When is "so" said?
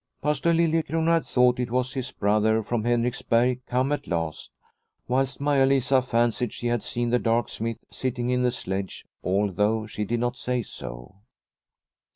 10.63-11.17